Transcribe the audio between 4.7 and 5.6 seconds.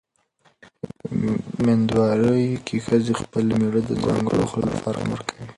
لپاره امر کوي.